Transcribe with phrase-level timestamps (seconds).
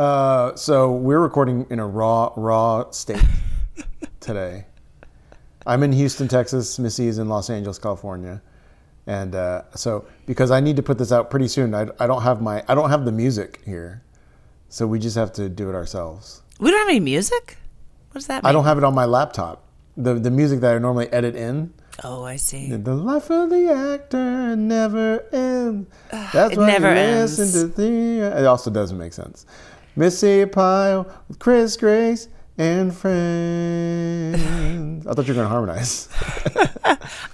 [0.00, 3.22] Uh, so we're recording in a raw, raw state
[4.20, 4.64] today.
[5.66, 6.78] I'm in Houston, Texas.
[6.78, 8.40] Missi is in Los Angeles, California,
[9.06, 12.22] and uh, so because I need to put this out pretty soon, I, I don't
[12.22, 14.02] have my I don't have the music here,
[14.70, 16.40] so we just have to do it ourselves.
[16.58, 17.58] We don't have any music.
[18.12, 18.48] What does that mean?
[18.48, 19.66] I don't have it on my laptop.
[19.98, 21.74] The the music that I normally edit in.
[22.02, 22.74] Oh, I see.
[22.74, 25.90] The life of the actor never ends.
[26.32, 27.38] That's it why never you ends.
[27.38, 28.38] listen to the.
[28.38, 29.44] It also doesn't make sense.
[29.96, 34.36] Missi Pyle with Chris Grace and friends.
[35.06, 36.08] I thought you were going to harmonize.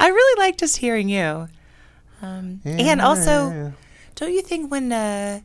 [0.00, 1.48] I really like just hearing you.
[2.22, 3.72] Um, and also,
[4.14, 5.40] don't you think when uh,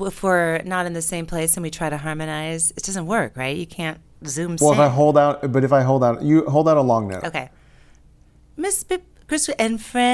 [0.00, 3.36] if we're not in the same place and we try to harmonize, it doesn't work,
[3.36, 3.56] right?
[3.56, 4.56] You can't zoom.
[4.60, 7.08] well, if I hold out, but if I hold out, you hold out a long
[7.08, 7.24] note.
[7.24, 7.50] okay,
[8.56, 10.10] Miss Bip, Chris and friends.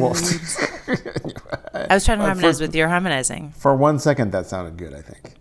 [0.00, 0.14] Well,
[1.90, 3.52] I was trying to Uh, harmonize for- with your harmonizing.
[3.56, 4.94] for one second, that sounded good.
[4.94, 5.34] I think.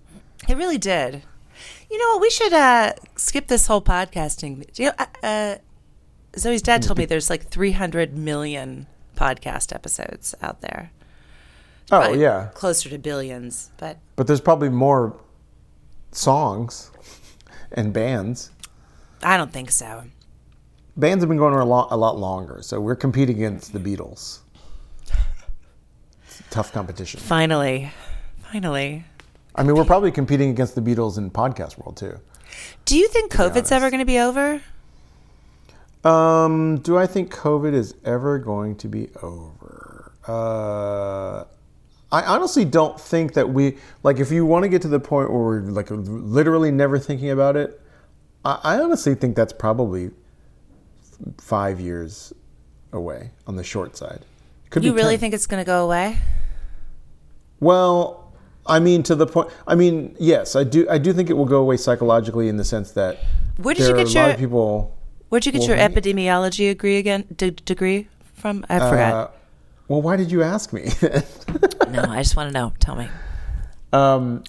[0.47, 1.23] It really did.
[1.91, 2.21] You know what?
[2.21, 4.65] We should uh, skip this whole podcasting.
[4.79, 5.55] You know, uh, uh,
[6.37, 10.91] Zoe's dad told me there's like 300 million podcast episodes out there.
[11.91, 13.71] Oh Probably yeah, closer to billions.
[13.77, 15.15] But but there's probably more
[16.11, 16.91] songs
[17.71, 18.51] and bands.
[19.23, 20.03] I don't think so.
[20.95, 23.79] bands have been going on a lot, a lot longer, so we're competing against the
[23.79, 24.39] Beatles.
[26.49, 27.19] Tough competition.
[27.19, 27.91] Finally,
[28.51, 29.05] finally.
[29.55, 32.17] I mean, we're probably competing against the Beatles in podcast world too.
[32.85, 34.61] Do you think COVID's ever going to be over?
[36.03, 40.11] Um, do I think COVID is ever going to be over?
[40.27, 41.43] Uh,
[42.11, 44.19] I honestly don't think that we like.
[44.19, 47.55] If you want to get to the point where we're like literally never thinking about
[47.55, 47.79] it,
[48.43, 50.11] I, I honestly think that's probably
[51.37, 52.33] five years
[52.91, 54.21] away on the short side.
[54.69, 55.19] Could You really 10.
[55.19, 56.17] think it's going to go away?
[57.59, 58.31] Well,
[58.65, 59.49] I mean, to the point.
[59.67, 60.87] I mean, yes, I do.
[60.89, 63.17] I do think it will go away psychologically in the sense that
[63.57, 64.97] Where did there you get a your lot of people.
[65.29, 67.25] Where'd you get your epidemiology degree again?
[67.35, 68.65] D- degree from?
[68.69, 69.13] I forgot.
[69.13, 69.27] Uh,
[69.87, 70.89] well, why did you ask me?
[71.89, 72.73] no, I just want to know.
[72.79, 73.07] Tell me.
[73.93, 74.43] um,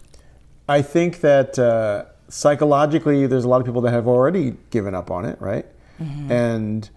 [0.68, 5.10] I think that uh, psychologically, there's a lot of people that have already given up
[5.10, 5.66] on it, right?
[6.30, 6.88] And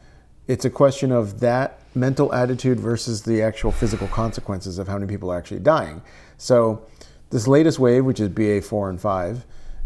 [0.47, 5.07] it's a question of that mental attitude versus the actual physical consequences of how many
[5.07, 6.01] people are actually dying.
[6.37, 6.85] So,
[7.29, 9.45] this latest wave, which is BA four and five,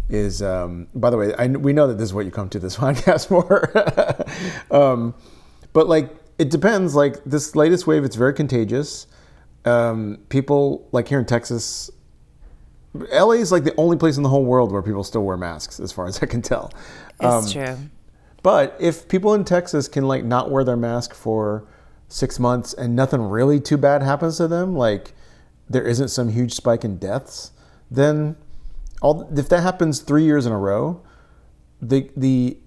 [0.10, 2.60] is um, by the way, I, we know that this is what you come to
[2.60, 3.72] this podcast for.
[4.76, 5.14] um,
[5.74, 6.96] but like, it depends.
[6.96, 9.08] Like this latest wave, it's very contagious.
[9.66, 11.90] Um, people like here in Texas,
[12.96, 15.80] LA is like the only place in the whole world where people still wear masks,
[15.80, 16.72] as far as I can tell.
[17.20, 17.78] It's Um, true.
[18.44, 21.66] But if people in Texas can like not wear their mask for
[22.08, 25.14] six months and nothing really too bad happens to them, like
[25.70, 27.52] there isn't some huge spike in deaths,
[27.92, 28.36] then
[29.02, 31.02] all if that happens three years in a row,
[31.82, 32.58] the the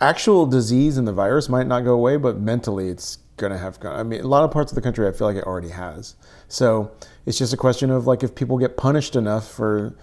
[0.00, 3.80] actual disease and the virus might not go away, but mentally it's gonna have.
[3.80, 3.98] Gone.
[3.98, 6.14] I mean, a lot of parts of the country, I feel like it already has.
[6.48, 6.92] So
[7.26, 9.96] it's just a question of like if people get punished enough for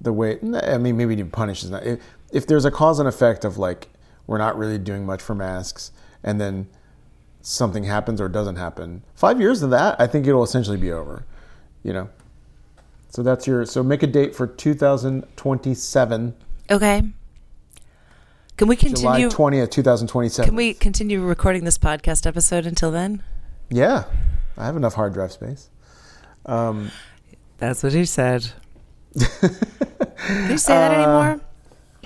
[0.00, 0.38] the way.
[0.62, 1.84] I mean, maybe even punished is not.
[1.84, 2.00] If,
[2.32, 3.88] if there's a cause and effect of like
[4.26, 5.92] we're not really doing much for masks,
[6.22, 6.68] and then
[7.48, 11.24] something happens or doesn't happen, five years of that, I think it'll essentially be over.
[11.82, 12.08] You know.
[13.10, 13.64] So that's your.
[13.64, 16.34] So make a date for 2027,
[16.70, 17.02] Okay.
[18.58, 19.64] Can we continue July continue?
[19.66, 20.48] 20th, 2027.
[20.48, 23.22] Can we continue recording this podcast episode until then?
[23.70, 24.04] Yeah,
[24.56, 25.70] I have enough hard drive space.
[26.44, 26.90] Um,
[27.58, 28.50] That's what he said.
[29.14, 29.24] Do
[30.50, 31.38] you say that Uh,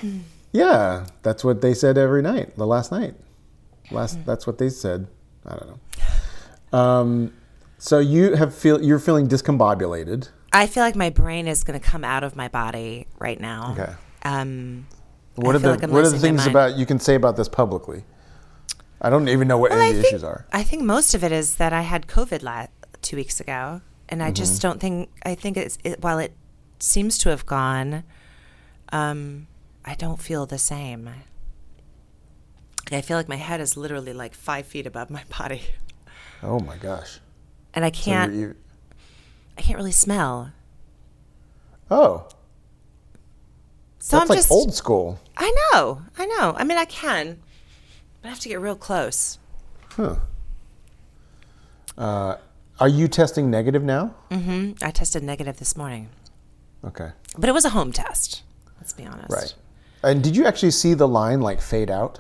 [0.05, 0.25] anymore?
[0.53, 2.55] yeah, that's what they said every night.
[2.57, 3.15] The last night,
[3.91, 5.07] last that's what they said.
[5.47, 5.69] I don't
[6.73, 6.79] know.
[6.79, 7.33] Um,
[7.79, 10.29] so you have feel you're feeling discombobulated.
[10.53, 13.73] I feel like my brain is going to come out of my body right now.
[13.79, 13.93] Okay.
[14.25, 14.87] Um,
[15.35, 17.49] What I are the like what are the things about you can say about this
[17.49, 18.05] publicly?
[19.01, 20.47] I don't even know what Well, any of the think, issues are.
[20.53, 22.69] I think most of it is that I had COVID la-
[23.01, 24.35] two weeks ago, and I Mm-hmm.
[24.35, 25.11] just don't think.
[25.25, 26.33] I think it's it, while it
[26.79, 28.05] seems to have gone,
[28.93, 29.49] um,
[29.85, 31.11] I don't feel the same.
[32.95, 35.63] I feel like my head is literally like five feet above my body,
[36.43, 37.21] Oh my gosh.
[37.75, 38.33] and I can't.
[38.33, 38.57] you're- you-
[39.59, 40.53] I can't really smell.
[41.91, 42.27] oh,
[43.99, 44.51] So that's I'm like just.
[44.51, 45.21] old school.
[45.37, 46.03] I know.
[46.19, 46.55] I know.
[46.57, 47.39] I mean, I can,
[48.21, 49.39] but I have to get real close.
[49.91, 50.17] Huh.
[51.97, 52.37] Uh,
[52.81, 54.15] are you testing negative now?
[54.31, 56.09] Mm hmm I tested negative this morning,
[56.85, 57.11] Okay.
[57.39, 58.43] but it was a home test.
[58.79, 59.31] Let's be honest.
[59.31, 59.55] Right.
[60.03, 62.19] And did you actually see the line like fade out?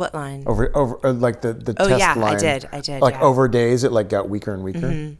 [0.00, 0.44] What line?
[0.46, 3.18] over over uh, like the the Oh, test yeah, I did, I did, Like yeah.
[3.18, 3.26] Mm-hmm.
[3.26, 5.16] over days, it like got weaker and weaker.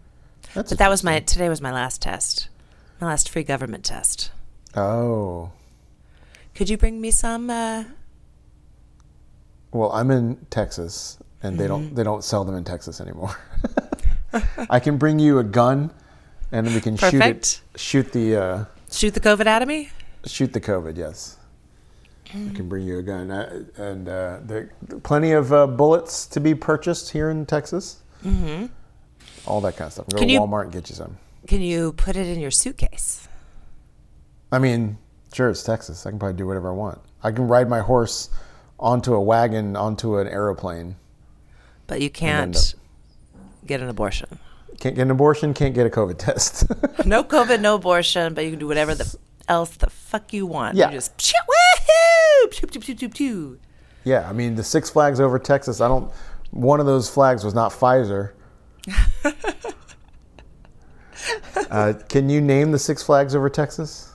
[0.54, 2.48] That's but that was my today was my last test.
[3.00, 4.30] My last free government test.
[4.74, 5.52] oh
[6.54, 7.84] Could you bring me some uh
[9.72, 9.92] well.
[9.92, 11.68] I'm in Texas, and they Mm-hmm.
[11.86, 13.36] don't they don't sell them in Texas anymore.
[14.70, 15.90] I can bring you a gun,
[16.52, 17.62] and then we can shoot Perfect.
[17.74, 17.78] it.
[17.80, 19.90] Shoot the uh, shoot the COVID out of me?
[20.26, 20.96] shoot the COVID.
[20.96, 21.36] Yes,
[22.32, 23.30] I can bring you a gun,
[23.76, 24.70] and uh, there
[25.02, 28.02] plenty of uh, bullets to be purchased here in Texas.
[28.24, 28.66] Mm-hmm.
[29.46, 30.08] All that kind of stuff.
[30.08, 31.18] Go Can to you- Walmart and get you some.
[31.46, 33.26] Can you put it in your suitcase?
[34.52, 34.98] I mean,
[35.32, 36.06] sure, it's Texas.
[36.06, 37.00] I can probably do whatever I want.
[37.22, 38.28] I can ride my horse
[38.78, 40.96] onto a wagon, onto an aeroplane.
[41.86, 42.74] But you can't
[43.66, 44.38] get an abortion.
[44.78, 46.64] Can't get an abortion, can't get a COVID test.
[47.06, 49.16] No COVID, no abortion, but you can do whatever the
[49.50, 50.76] else the fuck you want.
[50.76, 50.86] Yeah.
[50.86, 53.60] You just woohoo, pew, pew, pew, pew, pew.
[54.04, 56.10] yeah, I mean, the Six Flags over Texas, I don't,
[56.52, 58.32] one of those flags was not Pfizer.
[61.70, 64.06] uh, can you name the Six Flags over Texas?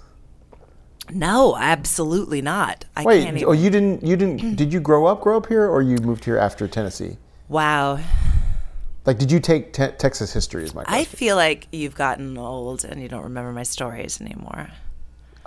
[1.12, 2.86] No, absolutely not.
[2.96, 5.68] I Wait, can't oh, you didn't, you didn't, did you grow up, grow up here,
[5.70, 7.18] or you moved here after Tennessee?
[7.48, 8.00] Wow.
[9.06, 10.64] Like, did you take te- Texas history?
[10.64, 14.70] Is my I feel like you've gotten old and you don't remember my stories anymore.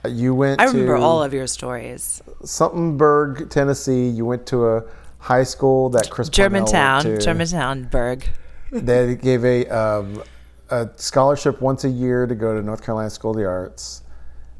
[0.06, 2.22] You went I remember all of your stories.
[2.42, 4.08] Somethingburg, Tennessee.
[4.08, 4.84] You went to a
[5.18, 7.18] high school that Chris Germantown, to.
[7.18, 8.24] Germantown, Berg.
[8.70, 10.22] They gave a um,
[10.70, 14.02] a scholarship once a year to go to North Carolina School of the Arts,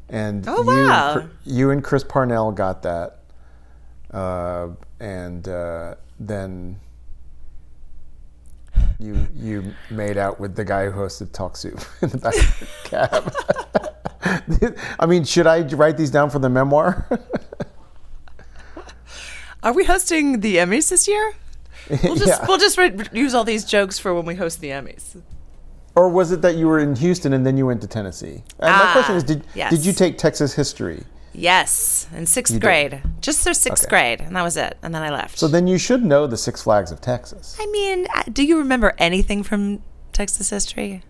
[0.09, 1.13] and Oh, you, wow.
[1.19, 3.19] and, you and Chris Parnell got that,
[4.11, 4.69] uh,
[4.99, 6.79] and uh, then
[8.99, 12.59] you you made out with the guy who hosted Talk Soup in the back of
[12.59, 13.85] the cab.
[14.99, 17.07] I mean, should I write these down for the memoir?
[19.63, 21.33] Are we hosting the Emmys this year?
[22.03, 22.45] We'll just Yeah.
[22.47, 25.21] we'll just re- use all these jokes for when we host the Emmys.
[25.95, 28.43] Or was it that you were in Houston and then you went to Tennessee?
[28.59, 29.71] And my Ah, question is, did yes.
[29.71, 31.03] did you take Texas history?
[31.33, 32.65] Yes, in sixth You did.
[32.65, 33.89] grade, just their sixth Okay.
[34.17, 34.77] grade, and that was it.
[34.81, 35.37] And then I left.
[35.37, 37.55] So then you should know the Six Flags of Texas.
[37.59, 39.81] I mean, do you remember anything from
[40.11, 41.03] Texas history?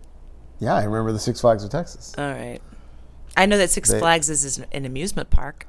[0.58, 2.14] Yeah, I remember the Six Flags of Texas.
[2.18, 2.60] All right.
[3.36, 5.66] I know that Six They- Flags is an amusement park.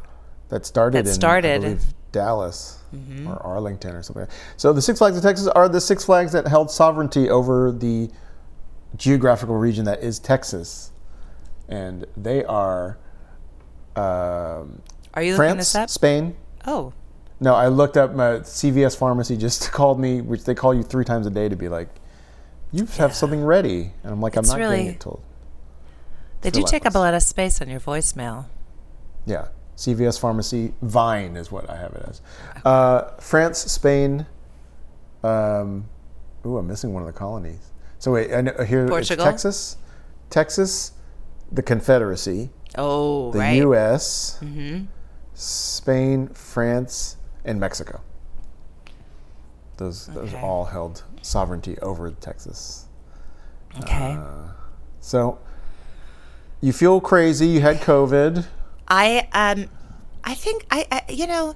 [0.49, 1.61] That started That in started.
[1.61, 1.71] Mm-hmm.
[1.75, 2.77] Believe, Dallas
[3.25, 4.27] or Arlington or something.
[4.57, 8.09] So the Six Flags of Texas are the Six Flags that held sovereignty over the
[8.97, 10.91] geographical region that is Texas,
[11.69, 12.97] and they are
[13.95, 14.81] um,
[15.13, 15.89] Are you looking France, this up?
[15.89, 16.35] Spain.
[16.65, 16.91] Oh,
[17.39, 18.13] No, I looked up.
[18.13, 21.55] My CVS pharmacy just called me, which they call you three times a day to
[21.55, 21.87] be like,
[22.73, 25.21] "You have something ready," and I'm like, "I'm It's not getting it told."
[26.41, 28.45] They do take up a lot of space on your voicemail.
[29.25, 29.47] Yeah,
[29.77, 32.21] CVS pharmacy Vine is what I have it as.
[32.65, 34.25] Uh, France, Spain.
[35.23, 35.87] Um,
[36.45, 37.71] ooh, I'm missing one of the colonies.
[37.99, 39.23] So wait, I know, here Portugal?
[39.25, 39.77] it's Texas,
[40.31, 40.93] Texas,
[41.51, 43.57] the Confederacy, Oh, the right.
[43.57, 44.39] U.S.,
[45.35, 48.01] Spain, France, and Mexico.
[49.77, 50.41] Those those Okay.
[50.41, 52.85] all held sovereignty over Texas.
[53.81, 54.13] Okay.
[54.19, 54.51] uh,
[54.99, 55.39] So
[56.61, 57.47] you feel crazy.
[57.47, 58.45] You had COVID.
[58.87, 59.67] I um,
[60.23, 61.55] I think I, I you know,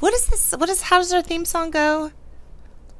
[0.00, 0.52] what is this?
[0.56, 2.10] What is how does our theme song go?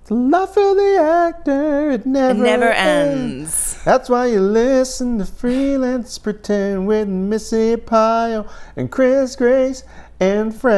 [0.06, 3.74] The life of the actor, it never, It never, ends.
[3.74, 3.84] ends.
[3.84, 8.46] That's why you listen to Freelance Pretend with Missi Pyle
[8.76, 9.82] and Chris Grace
[10.20, 10.76] and friend.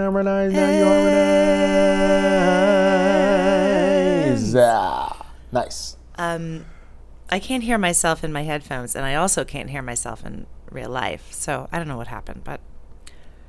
[0.00, 0.84] Harmonize, now you
[3.18, 4.54] harmonize.
[4.56, 5.96] Ah, nice.
[6.16, 6.64] Um,
[7.30, 10.90] I can't hear myself in my headphones, and I also can't hear myself in real
[10.90, 11.32] life.
[11.32, 12.60] So I don't know what happened, but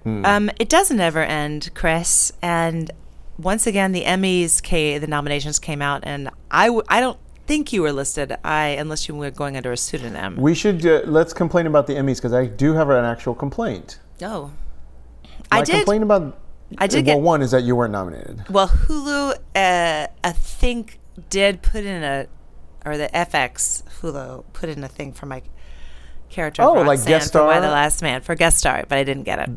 [0.06, 2.32] um, it doesn't ever end, Chris.
[2.42, 2.90] And
[3.38, 7.72] once again, the Emmys, came, the nominations came out, and I, w- I don't think
[7.74, 8.36] you were listed.
[8.44, 10.38] I unless you were going under a pseudonym.
[10.38, 14.00] We should uh, let's complain about the Emmys because I do have an actual complaint.
[14.24, 14.52] oh,
[15.52, 16.38] My I did complain about
[16.78, 18.44] I did well, get- one is that you weren't nominated.
[18.50, 22.28] Well, Hulu, uh, I think, did put in a,
[22.86, 25.42] or the FX Hulu put in a thing for my
[26.30, 26.62] character.
[26.62, 27.72] Oh, like guest for Why the star?
[27.72, 29.50] Last Man for guest star, but I didn't get it.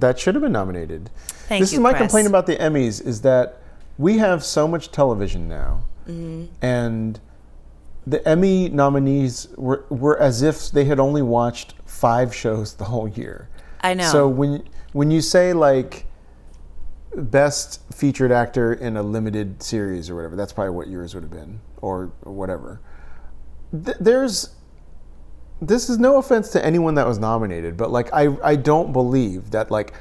[0.00, 1.10] That should have been nominated.
[1.16, 2.00] Thank this you, is my Chris.
[2.02, 3.60] complaint about the Emmys is that
[3.98, 6.46] we have so much television now, Mm-hmm.
[6.62, 7.18] and
[8.06, 13.08] the Emmy nominees were were as if they had only watched five shows the whole
[13.08, 13.48] year.
[13.80, 14.10] I know.
[14.10, 16.04] So when when you say like
[17.14, 21.30] best featured actor in a limited series or whatever, that's probably what yours would have
[21.30, 22.80] been or whatever.
[23.84, 24.54] Th- there's
[25.60, 29.50] this is no offense to anyone that was nominated, but like I I don't believe
[29.50, 29.92] that like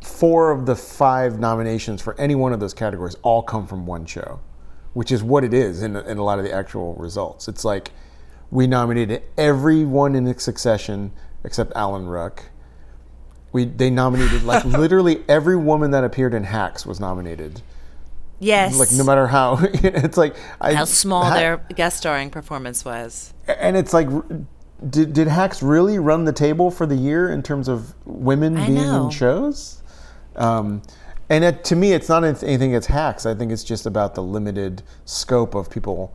[0.00, 4.06] four of the five nominations for any one of those categories all come from one
[4.06, 4.40] show,
[4.94, 7.48] which is what it is in, in a lot of the actual results.
[7.48, 7.90] It's like
[8.50, 11.12] we nominated everyone in succession
[11.44, 12.44] except Alan Ruck.
[13.52, 17.62] We they nominated like literally every woman that appeared in Hacks was nominated.
[18.42, 18.78] Yes.
[18.78, 23.32] Like no matter how it's like I, How small Ha- their guest starring performance was.
[23.46, 24.08] and it's like
[24.90, 28.66] did, did hacks really run the table for the year in terms of women I
[28.66, 29.04] being know.
[29.04, 29.80] in shows
[30.34, 30.82] um,
[31.30, 34.22] and it, to me it's not anything it's hacks i think it's just about the
[34.22, 36.12] limited scope of people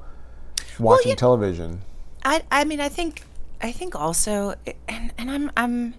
[0.79, 1.81] watching you- television
[2.23, 3.23] I I mean I think
[3.61, 4.55] I think also
[4.89, 5.93] and and I'm I'm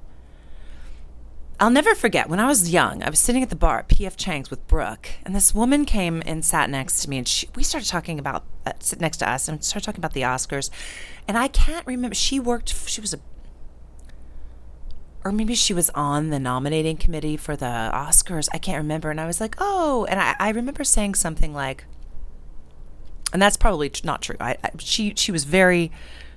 [1.61, 3.03] I'll never forget when I was young.
[3.03, 6.23] I was sitting at the bar at PF Chang's with Brooke, and this woman came
[6.25, 9.29] and sat next to me, and she, we started talking about uh, sit next to
[9.29, 10.71] us and started talking about the Oscars.
[11.27, 12.15] And I can't remember.
[12.15, 12.69] She worked.
[12.89, 13.19] She was a,
[15.25, 18.49] or maybe she was on the nominating committee for the Oscars.
[18.55, 19.11] I can't remember.
[19.11, 21.87] And I was like, oh, and I, I remember saying something like,
[23.33, 24.37] and that's probably not true.
[24.39, 25.91] I, I she she was very.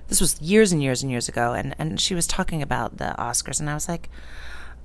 [0.08, 3.14] This was years and years and years ago, and and she was talking about the
[3.18, 4.10] Oscars, and I was like,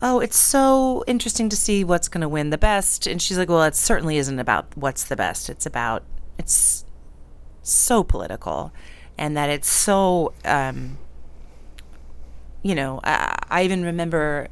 [0.01, 3.49] "Oh, it's so interesting to see what's going to win the best." And she's like,
[3.49, 5.49] "Well, it certainly isn't about what's the best.
[5.49, 6.03] It's about
[6.37, 6.85] it's
[7.61, 8.71] so political,
[9.17, 10.97] and that it's so." Um,
[12.63, 14.47] you know, I, I even remember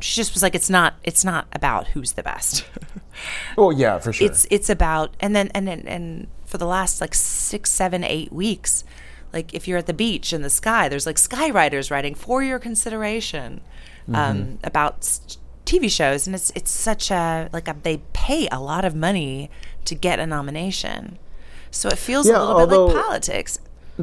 [0.00, 0.94] she just was like, "It's not.
[1.04, 2.64] It's not about who's the best."
[3.58, 7.00] oh yeah for sure it's it's about and then and then and for the last
[7.00, 8.84] like six seven eight weeks
[9.32, 12.58] like if you're at the beach in the sky there's like skywriters writing for your
[12.58, 13.60] consideration
[14.14, 15.00] um, about
[15.66, 19.50] tv shows and it's it's such a like a, they pay a lot of money
[19.84, 21.18] to get a nomination.
[21.70, 23.58] So it feels Yeah, a little bit like politics.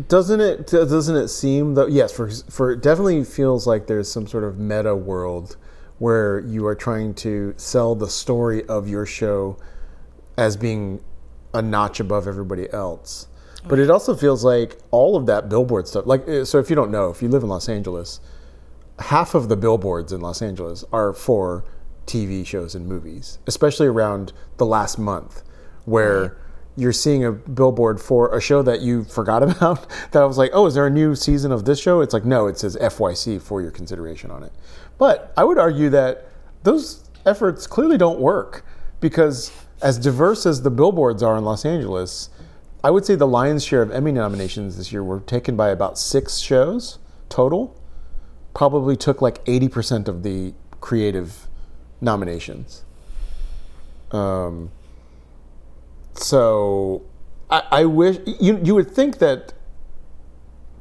[0.08, 4.28] doesn't it doesn't it seem though yes for for it definitely feels like there's some
[4.28, 5.58] sort of meta world
[5.98, 9.58] where you are trying to sell the story of your show
[10.38, 11.02] as being
[11.54, 13.28] a notch above everybody else.
[13.68, 16.76] But it also feels like all of that billboard stuff like uh, so if you
[16.76, 18.20] don't know if you live in Los Angeles
[19.00, 21.64] half of the billboards in Los Angeles are for
[22.06, 25.44] TV shows and movies, especially around the last month,
[25.86, 26.38] where
[26.78, 29.88] you're seeing a billboard for a show that you forgot about.
[30.12, 32.02] That I was like, oh, is there a new season of this show?
[32.02, 34.52] It's like, no, it says FYC for your consideration on it.
[34.98, 36.28] But I would argue that
[36.64, 38.66] those efforts clearly don't work
[39.02, 42.30] because, as diverse as the billboards are in Los Angeles,
[42.84, 45.98] I would say the lion's share of Emmy nominations this year were taken by about
[45.98, 47.00] six shows
[47.30, 47.76] total
[48.56, 51.48] probably took like 80% of the creative
[52.02, 52.84] nominations.
[54.12, 54.72] Um,
[56.14, 57.04] so
[57.50, 59.54] I, I wish you, you would think that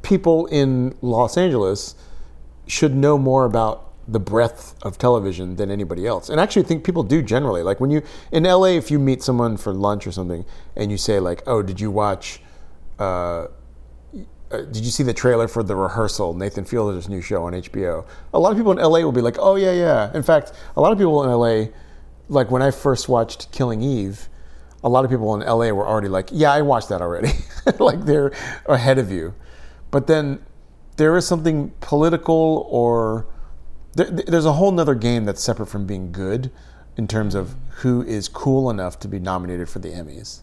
[0.02, 1.96] people in Los Angeles
[2.66, 6.28] should know more about the breadth of television than anybody else.
[6.28, 7.62] And I actually think people do generally.
[7.62, 10.44] Like when you in LA if you meet someone for lunch or something
[10.76, 12.40] and you say like, "Oh, did you watch
[12.98, 13.46] uh,
[14.54, 18.06] uh, did you see the trailer for the rehearsal nathan fielder's new show on hbo
[18.32, 20.10] a lot of people in la will be like oh yeah yeah.
[20.14, 21.66] In fact a lot of people in la
[22.28, 24.28] like when i first watched killing eve
[24.82, 27.30] a lot of people in la were already like yeah i watched that already.
[27.78, 28.32] Like they're
[28.66, 29.34] ahead of you.
[29.90, 30.44] But then
[30.96, 33.26] there is something political or
[33.94, 36.50] there, there's a whole nother game that's separate from being good
[36.96, 40.40] in terms of who is cool enough to be nominated for the emmys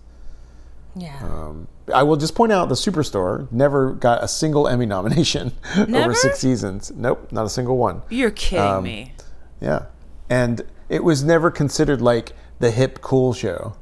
[0.95, 1.19] yeah.
[1.21, 6.13] Um, I will just point out the Superstore never got a single Emmy nomination over
[6.13, 6.91] six seasons.
[6.95, 8.01] Nope, not a single one.
[8.09, 9.13] you're kidding um, me.
[9.59, 9.85] Yeah,
[10.29, 13.75] and it was never considered like the hip cool show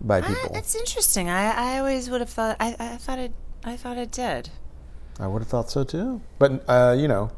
[0.00, 0.50] by people.
[0.52, 1.28] that's interesting.
[1.28, 3.32] I, I always would have thought I, I thought it
[3.64, 4.50] I thought it did.
[5.20, 6.20] I would have thought so too.
[6.38, 7.30] But uh, you know,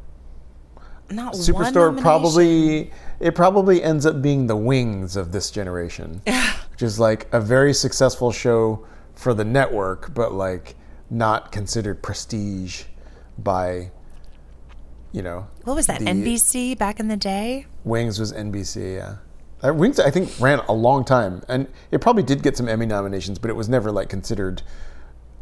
[1.11, 2.91] not one Superstore probably
[3.21, 6.23] it probably ends up being the wings of this generation,
[6.75, 10.75] which is like a very successful show for the network, but like
[11.09, 12.83] not considered prestige
[13.39, 13.93] by
[15.13, 15.47] you know.
[15.63, 19.17] what was that NBC back in the day Wings was NBC, yeah.
[19.63, 22.87] Uh, Wings, I think, ran a long time, and it probably did get some Emmy
[22.87, 24.63] nominations, but it was never like considered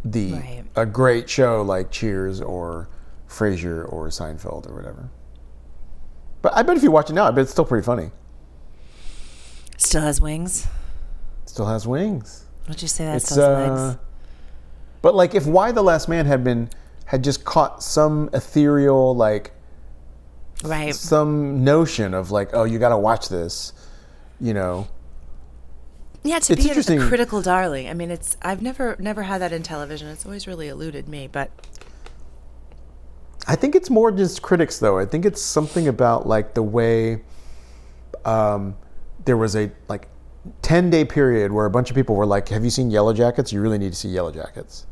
[0.04, 0.64] the Right.
[0.76, 2.90] a great show like Cheers or
[3.26, 5.08] Frasier or Seinfeld or whatever.
[6.42, 8.10] But I bet if you watch it now, I bet it's still pretty funny.
[9.78, 10.68] still has wings
[11.52, 12.46] still has wings.
[12.68, 13.98] would you say that It's still has uh, legs
[15.02, 16.70] but like if Y: The Last Man had been
[17.04, 19.52] had just caught some ethereal like
[20.64, 23.72] right some notion of like oh you got to watch this,
[24.40, 24.86] you know.
[26.22, 27.88] Yeah, to It's be a, critical darling.
[27.88, 30.06] I mean, it's I've never never had that in television.
[30.06, 31.26] It's always really eluded me.
[31.26, 31.50] But
[33.48, 35.00] I think it's more just critics, though.
[35.00, 37.22] I think it's something about like the way
[38.24, 38.76] um,
[39.24, 40.06] there was a like
[40.62, 43.52] 10 day period where a bunch of people were like, Have you seen Yellow Jackets?
[43.52, 44.86] You really need to see Yellow Jackets.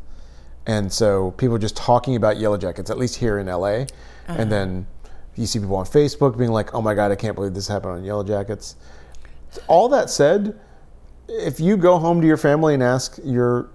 [0.67, 3.87] And so people just talking about Yellow Jackets, at least here in LA.
[4.29, 4.87] And then
[5.35, 7.95] you see people on Facebook being like, Oh my God, I can't believe this happened
[7.95, 8.77] on Yellow Jackets.
[9.67, 10.59] All that said,
[11.29, 13.71] if you go home to your family and ask your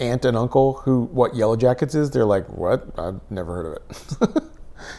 [0.00, 2.88] aunt and uncle who what Yellow Jackets is, they're like, What?
[2.98, 4.42] I've never heard of it.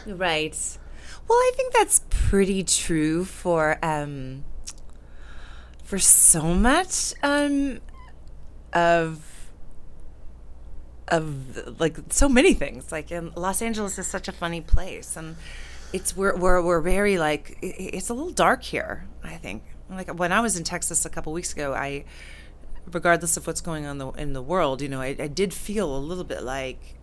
[0.06, 0.78] Right.
[1.28, 4.44] Well, I think that's pretty true for um
[5.90, 7.80] for so much um
[8.72, 9.50] of
[11.08, 12.92] of like so many things.
[12.92, 15.34] Like in Los Angeles is such a funny place and
[15.92, 19.64] it's we're we're, we're very like it's a little dark here, I think.
[19.90, 22.04] Like when I was in Texas a couple weeks ago, I
[22.92, 25.96] regardless of what's going on the, in the world, you know, I, I did feel
[25.96, 27.00] a little bit like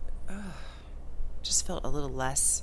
[1.42, 2.62] just felt a little less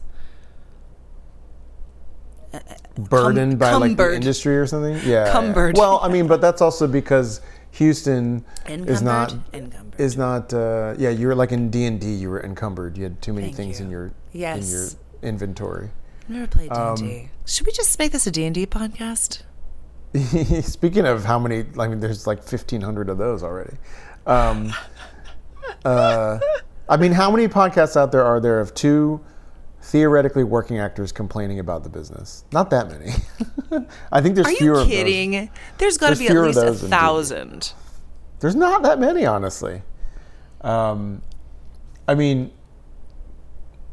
[2.97, 4.95] burdened by like the industry or something.
[4.97, 5.31] Yeah, yeah.
[5.31, 5.77] Cumbered.
[5.77, 9.53] Well, I mean, but that's also because Houston is not Encumbered?
[9.63, 9.99] Encumbered.
[10.01, 10.53] is not.
[10.53, 12.13] Uh, yeah, you were like in D and D.
[12.13, 12.97] You were encumbered.
[12.97, 13.85] You had too many Thank things you.
[13.85, 14.71] in your Yes.
[14.71, 14.89] in your
[15.33, 15.89] inventory.
[16.27, 17.21] Never played D&D.
[17.21, 19.43] Um, Should we just make this a D&D podcast?
[20.63, 23.75] Speaking of how many, I mean, there's like 1,500 of those already.
[24.25, 24.73] Um,
[25.85, 26.39] uh,
[26.89, 29.21] I mean, how many podcasts out there are there of two
[29.85, 32.43] theoretically working actors complaining about the business?
[32.51, 33.11] Not that many.
[34.11, 34.95] I think there's Are fewer you of those.
[34.97, 35.49] kidding?
[35.77, 37.73] There's got to be at least a thousand.
[38.39, 39.83] There's not that many, honestly.
[40.61, 41.21] Um,
[42.07, 42.51] I mean,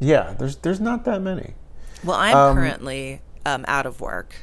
[0.01, 1.55] yeah, there's there's not that many.
[2.03, 4.35] Well, I'm Um, currently um, out of work.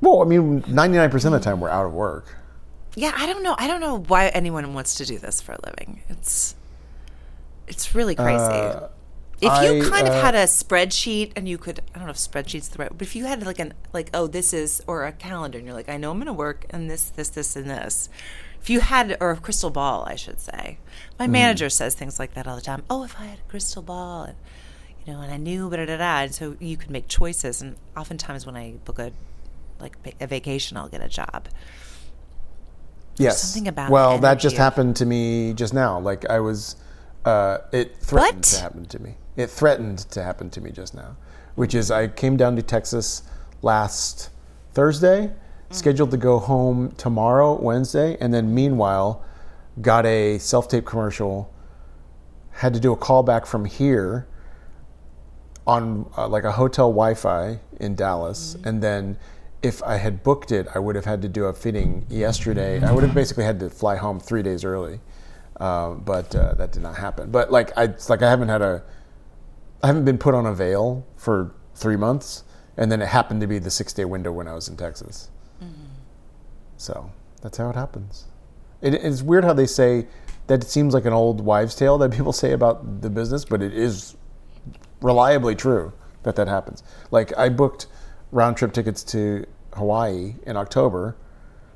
[0.00, 2.36] Well, I mean, 99% of the time we're out of work.
[2.94, 3.56] Yeah, I don't know.
[3.58, 6.02] I don't know why anyone wants to do this for a living.
[6.10, 6.54] It's
[7.66, 8.42] it's really crazy.
[8.44, 8.88] Uh,
[9.40, 12.10] if you I, kind of uh, had a spreadsheet and you could, I don't know
[12.10, 15.04] if spreadsheet's the right, but if you had like an like, oh, this is or
[15.04, 17.56] a calendar, and you're like, I know I'm going to work and this, this, this,
[17.56, 18.08] and this.
[18.60, 20.78] If you had or a crystal ball, I should say.
[21.18, 22.82] My manager says things like that all the time.
[22.90, 24.36] Oh, if I had a crystal ball, and
[25.04, 27.62] you know, and I knew, da da da, and so you could make choices.
[27.62, 29.12] And oftentimes when I book a
[29.78, 31.48] like a vacation, I'll get a job.
[33.18, 33.42] Yes.
[33.42, 35.98] something about well, that just of- happened to me just now.
[36.00, 36.76] Like I was,
[37.24, 38.42] uh, it threatened What?
[38.44, 39.14] to happen to me.
[39.36, 41.16] It threatened to happen to me just now,
[41.54, 43.22] which is I came down to Texas
[43.62, 44.30] last
[44.72, 45.32] Thursday,
[45.70, 49.24] scheduled to go home tomorrow, Wednesday, and then meanwhile,
[49.80, 51.52] got a self-tape commercial.
[52.50, 54.26] Had to do a callback from here
[55.66, 59.18] on uh, like a hotel Wi-Fi in Dallas, and then
[59.62, 62.82] if I had booked it, I would have had to do a fitting yesterday.
[62.82, 65.00] I would have basically had to fly home three days early,
[65.58, 67.30] uh, but uh, that did not happen.
[67.30, 68.82] But like I, it's like I haven't had a,
[69.82, 72.44] I haven't been put on a veil for three months,
[72.76, 75.30] and then it happened to be the six-day window when I was in Texas.
[75.62, 75.84] Mm-hmm.
[76.76, 77.10] So
[77.42, 78.24] that's how it happens.
[78.80, 80.06] It, it's weird how they say
[80.46, 83.62] that it seems like an old wives' tale that people say about the business, but
[83.62, 84.16] it is
[85.00, 86.82] reliably true that that happens.
[87.10, 87.86] Like I booked
[88.32, 91.16] round trip tickets to Hawaii in October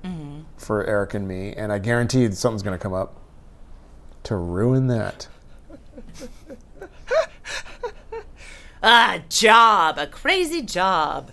[0.05, 0.43] mm-hmm.
[0.57, 3.17] for Eric and me, and I guaranteed something's going to come up
[4.25, 5.29] to ruin that.
[8.83, 11.31] Ah, job, a crazy job.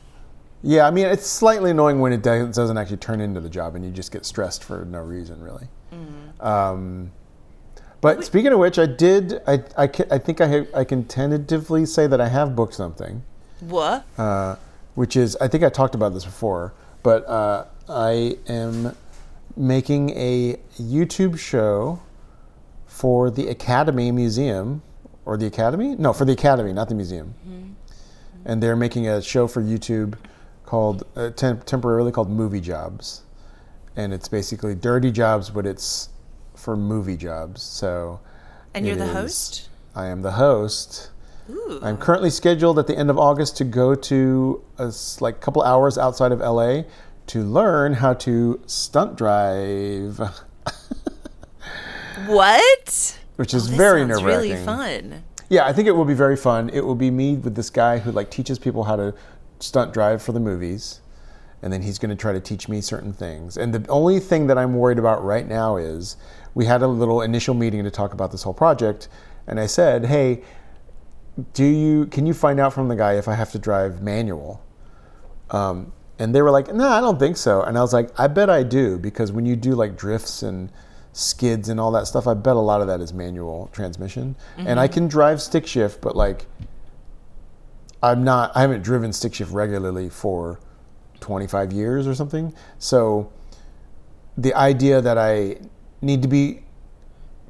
[0.64, 3.86] Yeah, I mean it's slightly annoying when it doesn't actually turn into the job, and
[3.86, 5.68] you just get stressed for no reason, really.
[6.40, 7.12] Um,
[8.02, 9.42] but speaking of which, I did.
[9.48, 13.24] I I, I think I ha- I can tentatively say that I have booked something.
[13.60, 14.06] What?
[14.18, 14.56] uh,
[14.96, 18.96] which is I think I talked about this before, but uh, I am
[19.56, 22.02] making a YouTube show
[22.86, 24.82] for the Academy Museum
[25.28, 25.96] or the Academy?
[25.98, 27.36] No, for the Academy, not the museum.
[28.46, 30.16] And they're making a show for YouTube
[30.66, 33.24] called uh, temp- temporarily called Movie Jobs,
[33.98, 36.10] and it's basically dirty jobs, but it's
[36.56, 37.62] for movie jobs.
[37.62, 38.22] So.
[38.74, 39.70] And you're the is- host?
[39.96, 41.10] I am the host.
[41.50, 41.80] Ooh.
[41.82, 45.98] I'm currently scheduled at the end of August to go to a like couple hours
[45.98, 46.84] outside of LA
[47.28, 50.20] to learn how to stunt drive,
[52.28, 53.20] What?
[53.38, 54.26] Which is Oh, very nerve wracking.
[54.52, 55.24] really fun.
[55.50, 56.70] Yeah, I think it will be very fun.
[56.74, 59.14] It will be me with this guy who like teaches people how to
[59.60, 61.00] stunt drive for the movies,
[61.62, 63.56] and then he's going to try to teach me certain things.
[63.58, 66.18] And the only thing that I'm worried about right now is
[66.54, 69.08] we had a little initial meeting to talk about this whole project,
[69.48, 70.42] and I said, "Hey,
[71.54, 74.62] do you can you find out from the guy if I have to drive manual?"
[75.52, 78.28] Um, and they were like, "No, I don't think so." And I was like, "I
[78.28, 80.72] bet I do because when you do like drifts and
[81.18, 84.36] skids and all that stuff, I bet a lot of that is manual transmission.
[84.58, 84.94] And I mm-hmm.
[84.94, 86.46] can drive stick shift, but like
[88.04, 90.60] I'm not I haven't driven stick shift regularly for
[91.20, 92.54] 25 years or something.
[92.78, 93.32] So
[94.38, 95.58] the idea that I
[96.02, 96.62] need to be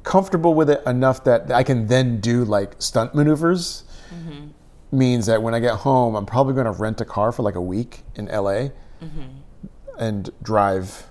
[0.02, 4.48] comfortable with it enough that I can then do like stunt maneuvers mm-hmm.
[4.96, 7.56] means that when I get home, I'm probably going to rent a car for like
[7.56, 8.70] a week in LA
[9.02, 9.26] mm-hmm.
[9.98, 11.10] and drive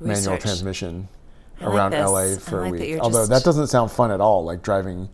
[0.00, 1.08] manual transmission
[1.60, 2.94] Around like LA for like a week.
[2.94, 5.08] That Although that doesn't sound fun at all, like driving.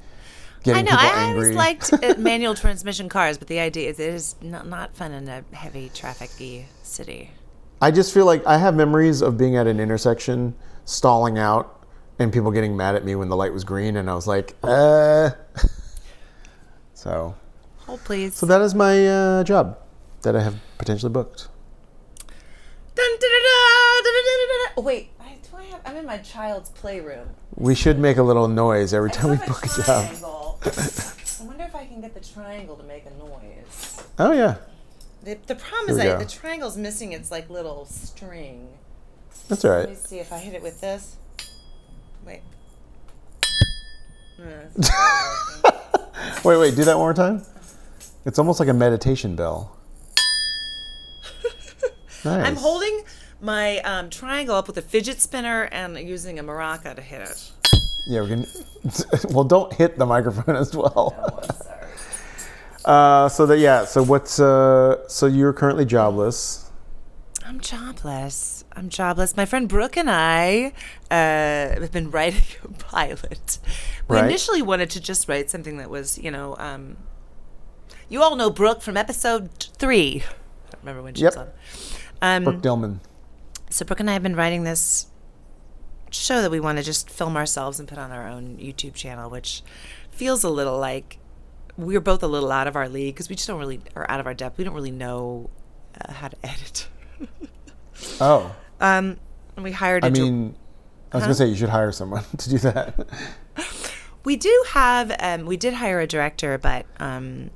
[0.64, 0.96] Getting I know.
[0.96, 1.42] I angry.
[1.42, 5.12] always liked uh, manual transmission cars, but the idea is it is not, not fun
[5.12, 7.30] in a heavy trafficy city.
[7.80, 11.84] I just feel like I have memories of being at an intersection, stalling out,
[12.18, 14.54] and people getting mad at me when the light was green, and I was like,
[14.62, 15.30] uh.
[16.94, 17.34] so.
[17.78, 18.34] Hold please.
[18.34, 19.78] So that is my uh, job
[20.22, 21.48] that I have potentially booked.
[24.76, 25.10] Wait,
[25.92, 27.28] I, do I have, I'm in my child's playroom.
[27.54, 30.10] We should make a little noise every time we I a book a job.
[30.64, 34.02] I wonder if I can get the triangle to make a noise.
[34.18, 34.56] Oh yeah,
[35.24, 36.24] The, the problem Here is we I, go.
[36.24, 38.68] the triangle's missing its like little string.
[39.48, 41.16] that's all Let me see if I hit it with this.
[42.26, 42.40] Wait.
[44.38, 45.80] It's not working.
[46.44, 47.42] Wait, wait, do that one more time.
[48.24, 49.76] It's almost like a meditation bell.
[52.24, 52.46] Nice.
[52.46, 53.02] I'm holding
[53.42, 57.50] my um, triangle up with a fidget spinner and using a maraca to hit it.
[58.06, 58.46] Yeah, we can.
[59.30, 61.14] well, don't hit the microphone as well.
[62.84, 63.84] Uh, so that yeah.
[63.84, 65.06] So what's uh?
[65.08, 66.70] So you're currently jobless.
[67.44, 68.64] I'm jobless.
[68.72, 69.36] I'm jobless.
[69.36, 70.72] My friend Brooke and I
[71.10, 73.58] uh, have been writing a pilot.
[74.08, 74.24] We Right.
[74.24, 76.96] initially wanted to just write something that was, you know, um,
[78.08, 80.22] you all know Brooke from episode three.
[80.24, 81.48] I don't remember when she was on.
[82.20, 83.00] Um, Brooke Dillman.
[83.72, 85.06] So Brooke and I have been writing this
[86.10, 89.30] show that we want to just film ourselves and put on our own YouTube channel,
[89.30, 89.62] which
[90.10, 91.18] feels a little like
[91.76, 94.20] we're both a little out of our league because we just don't really, are out
[94.20, 94.58] of our depth.
[94.58, 95.48] We don't really know
[96.00, 96.86] uh, how to edit.
[98.20, 99.16] Oh, Um,
[99.56, 100.04] and we hired.
[100.04, 100.54] a I mean,
[101.12, 101.28] I was Huh?
[101.28, 103.06] gonna say you should hire someone to do that.
[104.24, 105.14] we do have.
[105.18, 107.50] Um, we did hire a director, but um,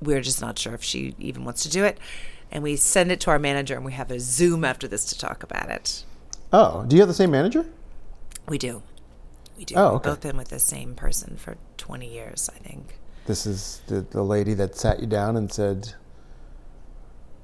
[0.00, 1.98] we're just not sure if she even wants to do it.
[2.52, 5.18] And we send it to our manager, and we have a Zoom after this to
[5.18, 6.04] talk about it.
[6.52, 7.64] oh, do you have the same manager?
[8.46, 8.82] We do.
[9.56, 9.74] We do.
[9.76, 10.10] Oh, We've okay.
[10.10, 12.98] both been with the same person for 20 years, I think.
[13.26, 15.94] This is the, the lady that sat you down and said,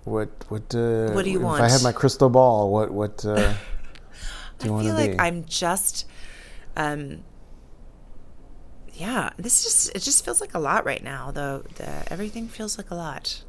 [0.04, 3.24] "What what uh, What do you if want?" I had my crystal ball, what what
[3.24, 3.54] uh,
[4.58, 6.04] do you I want to feel be?" like I'm just,
[6.76, 7.22] um,
[8.92, 9.30] yeah.
[9.38, 11.30] This just it just feels like a lot right now.
[11.30, 13.44] Though the everything feels like a lot.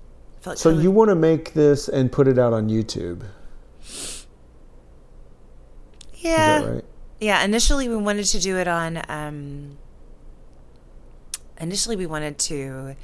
[0.46, 3.26] Like so you want to make this and put it out on YouTube?
[6.16, 6.86] yeah, right?
[7.20, 7.44] yeah.
[7.44, 9.02] Initially, we wanted to do it on.
[9.10, 9.78] Um,
[11.60, 12.96] initially, we wanted to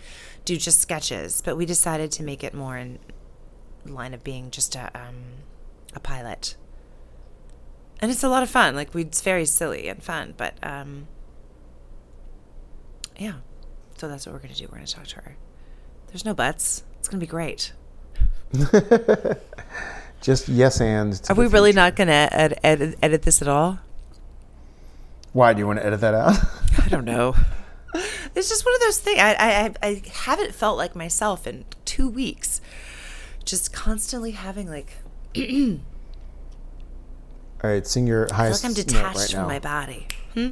[0.46, 3.00] do just sketches, but we decided to make it more in
[3.86, 5.24] line of being just a um,
[5.94, 6.56] a pilot.
[8.00, 8.76] And it's a lot of fun.
[8.76, 11.08] Like we, it's very silly and fun, but um,
[13.18, 13.36] yeah.
[13.98, 14.66] So that's what we're gonna do.
[14.66, 15.38] We're gonna talk to her.
[16.08, 16.84] There's no buts.
[17.06, 17.72] It's gonna be great.
[20.22, 21.14] Just yes and.
[21.14, 21.82] to Are we really future.
[21.82, 23.78] not gonna ed- edit, edit this at all?
[25.32, 26.36] Why do you want to edit that out?
[26.84, 27.36] I don't know.
[28.34, 29.20] It's just one of those things.
[29.20, 32.60] I, I I- I haven't felt like myself in two weeks.
[33.44, 34.94] Just constantly having like,
[35.38, 35.78] All
[37.70, 39.48] right, sing your highest feel highest like I'm detached right from now.
[39.48, 40.08] my body.
[40.34, 40.50] Hmm?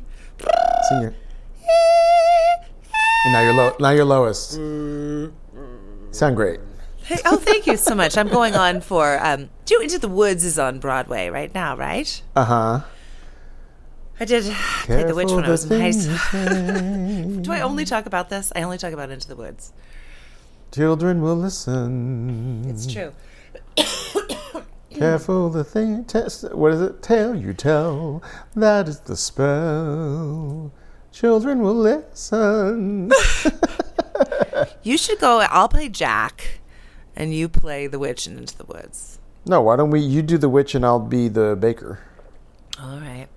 [0.89, 1.15] Sing your.
[3.25, 3.75] And now you're low.
[3.79, 4.59] Now you're lowest.
[4.59, 5.29] Uh,
[6.13, 6.59] Sound great.
[6.97, 8.17] Hey, oh, thank you so much.
[8.17, 12.21] I'm going on for um, Two Into the Woods is on Broadway right now, right?
[12.35, 12.79] Uh huh.
[14.19, 14.43] I did
[14.83, 17.41] play the witch when I was in high school.
[17.41, 18.53] Do I only talk about this?
[18.55, 19.73] I only talk about Into the Woods.
[20.71, 22.63] Children will listen.
[22.69, 23.11] It's true.
[24.91, 26.05] Careful the thing.
[26.05, 26.53] Test.
[26.53, 27.01] What is it?
[27.01, 28.21] Tell you tell.
[28.55, 30.71] That is the spell.
[31.11, 33.11] Children will listen.
[34.83, 35.39] You should go.
[35.49, 36.59] I'll play Jack,
[37.15, 39.19] and you play the witch in Into the Woods.
[39.45, 39.99] no, why don't we?
[40.01, 41.99] You do the witch and I'll be the baker.
[42.81, 43.27] All right.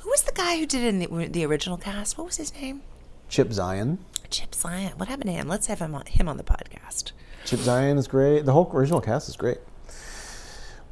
[0.00, 2.18] Who was the guy who did it in the, the original cast?
[2.18, 2.82] What was his name?
[3.28, 3.98] Chip Zien.
[4.28, 4.96] Chip Zien.
[4.98, 5.48] What happened to him?
[5.48, 7.12] Let's have him on, him on the podcast.
[7.44, 8.44] Chip Zien is great.
[8.44, 9.58] The whole original cast is great.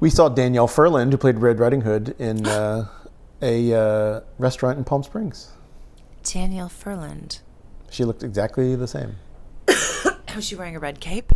[0.00, 2.88] We saw Danielle Ferland, who played Red Riding Hood, in uh,
[3.40, 5.50] a uh, restaurant in Palm Springs.
[6.22, 7.40] Danielle Ferland.
[7.90, 9.16] She looked exactly the same.
[10.36, 11.32] Was she wearing a red cape?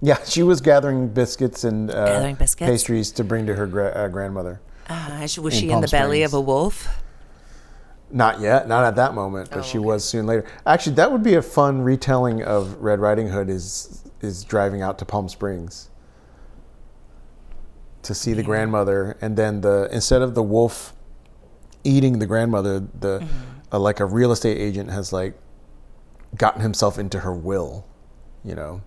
[0.00, 2.68] Yeah, she was gathering biscuits and uh, Gathering biscuits?
[2.70, 4.60] pastries to bring to her gra- uh, grandmother.
[4.88, 6.88] Uh, was In she in the belly of a wolf?
[8.10, 9.86] Not yet, not at that moment, but Oh, she okay.
[9.86, 10.44] was soon later.
[10.66, 13.48] Actually, that would be a fun retelling of Red Riding Hood.
[13.48, 15.88] Is is driving out to Palm Springs
[18.02, 20.94] to see the grandmother, and then the instead of the wolf
[21.84, 23.26] eating the grandmother, the
[23.72, 25.34] uh, like a real estate agent has like
[26.36, 27.86] gotten himself into her will,
[28.44, 28.82] you know,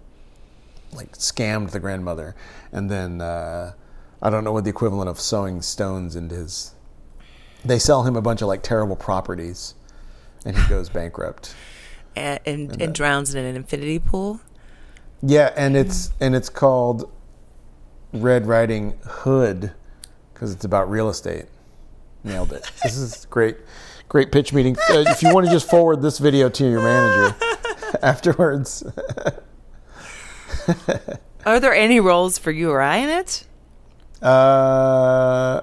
[0.94, 2.36] like scammed the grandmother,
[2.72, 3.74] and then uh,
[4.22, 6.74] I don't know what the equivalent of sewing stones into his.
[7.64, 9.76] They sell him a bunch of like terrible properties,
[10.46, 11.56] and he goes bankrupt.
[12.18, 14.40] And, and, and drowns in an infinity pool.
[15.22, 17.12] Yeah, and it's and it's called
[18.14, 19.74] Red Riding Hood
[20.34, 21.48] because it's about real estate.
[22.24, 22.72] Nailed it.
[22.84, 23.58] This is great,
[24.10, 24.78] great pitch meeting.
[24.90, 27.36] Uh, if you want to just forward this video to your manager
[28.02, 28.84] afterwards.
[31.46, 33.46] Are there any roles for you or I in it?
[34.22, 35.62] Uh,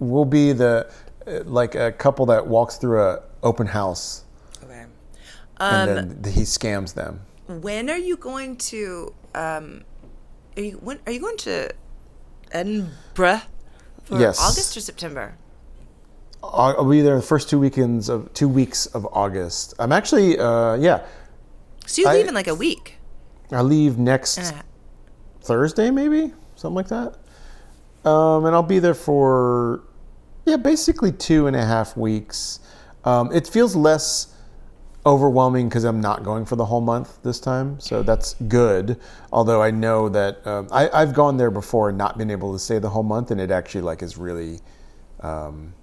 [0.00, 0.90] we'll be the
[1.26, 4.24] uh, like a couple that walks through a open house
[4.64, 4.84] Okay.
[5.60, 7.20] and Um, then he scams them.
[7.46, 9.14] when are you going to?
[9.34, 9.84] Um,
[10.56, 11.70] are you when are you going to
[12.50, 13.42] Edinburgh
[14.04, 14.40] for Yes.
[14.40, 15.36] August or September?
[16.42, 19.74] I'll be there the first two weekends of two weeks of August.
[19.78, 21.02] I'm actually, uh, yeah,
[21.86, 22.96] So you I- leave in like a week.
[23.52, 24.62] I leave next a-
[25.42, 27.16] Thursday, maybe something like that.
[28.08, 29.82] Um, and I'll be there for
[30.46, 32.60] yeah, basically two and a half weeks.
[33.04, 34.28] Um, it feels less
[35.06, 38.98] overwhelming because I'm not going for the whole month this time, so that's good.
[39.32, 42.58] Although I know that um, I, I've gone there before and not been able to
[42.58, 44.60] stay the whole month, and it actually like is really
[45.20, 45.74] um,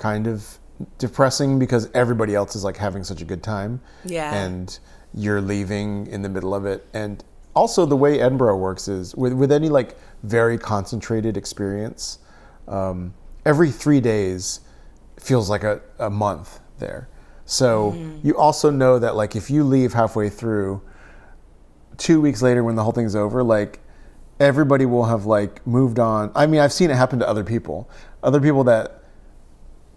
[0.00, 0.58] kind of
[0.98, 4.34] depressing because everybody else is like having such a good time, Yeah.
[4.34, 4.76] and
[5.14, 7.22] you're leaving in the middle of it, and
[7.54, 12.18] also the way Edinburgh works is with with any like very concentrated experience.
[12.66, 14.60] Um, every three days
[15.18, 17.08] feels like a, a month there.
[17.44, 20.80] So you also know that like if you leave halfway through,
[21.96, 23.80] two weeks later when the whole thing's over, like
[24.38, 26.30] everybody will have like moved on.
[26.36, 27.90] I mean, I've seen it happen to other people,
[28.22, 28.99] other people that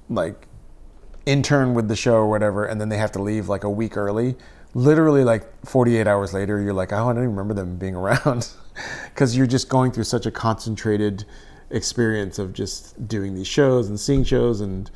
[0.10, 0.48] like
[1.26, 3.98] intern with the show or whatever, and then they have to leave like a week
[3.98, 4.36] early.
[4.74, 8.50] Literally, like 48 hours later, you're like, oh, I don't even remember them being around
[9.06, 11.26] because you're just going through such a concentrated
[11.70, 14.90] experience of just doing these shows and seeing shows and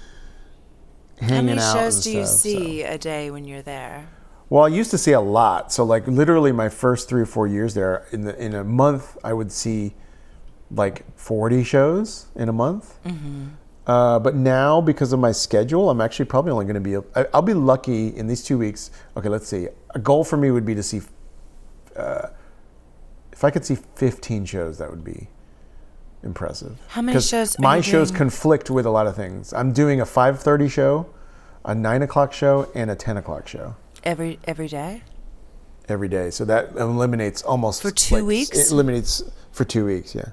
[1.20, 1.60] hanging out.
[1.60, 2.50] How many shows do you stuff, so.
[2.50, 4.10] see a day when you're there?
[4.50, 5.74] Well, I used to see a lot.
[5.74, 9.17] So like literally my first three or four years there, in the in a month
[9.24, 9.96] I would see
[10.72, 12.98] like forty shows in a month.
[13.04, 13.48] Mm-hmm.
[13.88, 16.97] Uh, but now because of my schedule, I'm actually probably only going to be.
[17.15, 18.91] I- I'll be lucky in these two weeks.
[19.15, 19.69] Okay, let's see.
[19.95, 21.02] A goal for me would be to see.
[21.95, 22.28] Uh,
[23.32, 25.30] if I could see 15 shows, that would be
[26.23, 26.78] impressive.
[26.89, 28.17] How many shows My shows doing?
[28.17, 29.54] conflict with a lot of things.
[29.54, 31.06] I'm doing a 5:30 show,
[31.63, 35.04] a nine o'clock show, and a 10 o'clock show Every every day?
[35.88, 36.30] every day.
[36.32, 38.58] So that eliminates almost For two like, weeks?
[38.58, 40.13] It eliminates for two weeks.
[40.13, 40.32] Yeah,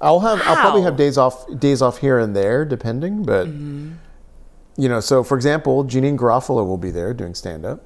[0.00, 3.92] I'll have I'll probably have days off days off here and there depending, but Mm-hmm.
[4.76, 5.00] you know.
[5.00, 7.84] So for example, Janeane Garofalo will be there doing stand up.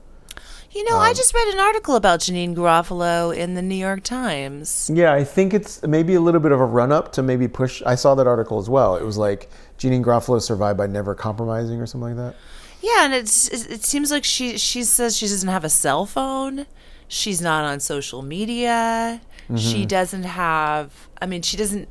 [0.74, 4.02] You know, Um, I just read an article about Janeane Garofalo in the New York
[4.04, 4.90] Times.
[4.92, 7.82] Yeah, I think it's maybe a little bit of a run up to maybe push.
[7.84, 8.96] I saw that article as well.
[8.96, 12.36] It was like Janeane Garofalo survived by never compromising or something like that.
[12.80, 16.04] Yeah, and it's it it seems like she she says she doesn't have a cell
[16.06, 16.66] phone.
[17.06, 19.20] She's not on social media.
[19.44, 19.56] Mm-hmm.
[19.56, 21.08] She doesn't have.
[21.20, 21.88] I mean, she doesn't.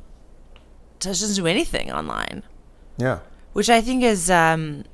[1.02, 2.42] Doesn't do anything online,
[2.96, 3.18] Yeah.
[3.52, 4.84] which I think is um,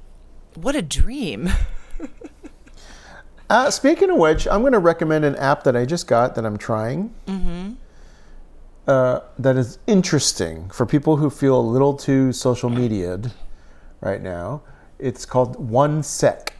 [0.55, 1.51] what a dream.
[3.51, 6.45] Uh, speaking of which, I'm going to recommend an app that I just got that
[6.45, 7.15] I'm trying.
[8.87, 13.33] Uh, that is interesting for people who feel a little too social media'd
[14.03, 14.61] right now.
[14.99, 16.53] It's called One Sec.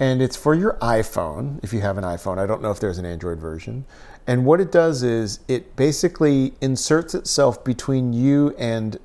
[0.00, 2.38] And it's for your iPhone, if you have an iPhone.
[2.38, 3.84] I don't know if there's an Android version.
[4.26, 8.98] And what it does is it basically inserts itself between you and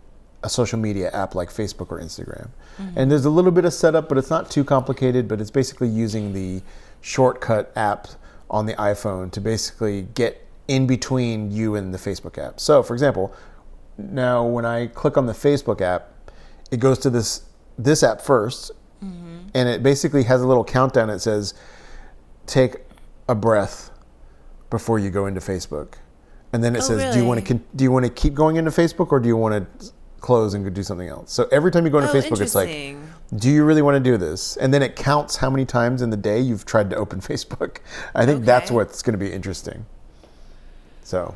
[0.43, 2.49] a social media app like Facebook or Instagram.
[2.77, 2.99] Mm-hmm.
[2.99, 5.27] And there's a little bit of setup, but it's not too complicated.
[5.27, 6.61] But it's basically using the
[7.01, 8.07] shortcut app
[8.49, 12.59] on the iPhone to basically get in between you and the Facebook app.
[12.59, 13.33] So, for example,
[13.97, 16.11] now when I click on the Facebook app,
[16.71, 17.43] it goes to this
[17.79, 18.71] this app 1st
[19.03, 19.37] mm-hmm.
[19.53, 21.09] and it basically has a little countdown.
[21.09, 21.53] It says,
[22.45, 22.77] "Take
[23.27, 23.91] a breath
[24.69, 25.93] before you go into Facebook,"
[26.53, 28.55] and then it Oh, says, "Do you want to do you want to keep going
[28.57, 31.85] into Facebook or do you want to close and do something else?" So every time
[31.85, 32.95] you go into Oh, Facebook, it's like,
[33.35, 36.09] "Do you really want to do this?" And then it counts how many times in
[36.09, 37.77] the day you've tried to open Facebook.
[38.15, 39.85] I think that's what's going to be interesting.
[41.03, 41.35] So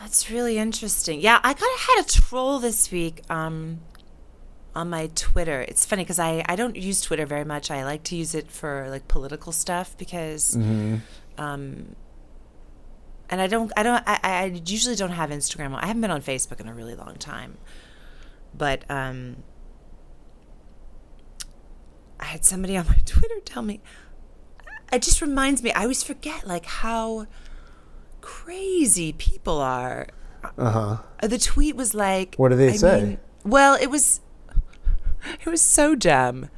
[0.00, 1.20] That's really interesting.
[1.20, 3.80] Yeah, I kind of had a troll this week um,
[4.74, 5.60] on my Twitter.
[5.62, 7.70] It's funny because I, I don't use Twitter very much.
[7.70, 10.56] I like to use it for like political stuff because
[11.36, 11.94] um,
[13.30, 15.74] and I don't, I don't, I, I usually don't have Instagram.
[15.74, 17.58] I haven't been on Facebook in a really long time,
[18.54, 19.42] but um,
[22.20, 23.80] I had somebody on my Twitter tell me.
[24.92, 25.72] It just reminds me.
[25.72, 27.26] I always forget like how
[28.20, 30.08] crazy people are.
[30.56, 30.96] Uh huh.
[31.28, 33.02] The tweet was like, What do they I say?
[33.02, 34.20] mean, well, it was,
[35.44, 36.48] it was so dumb.